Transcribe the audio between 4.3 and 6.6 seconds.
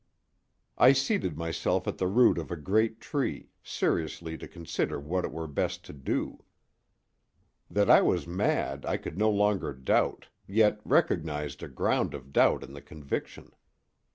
to consider what it were best to do.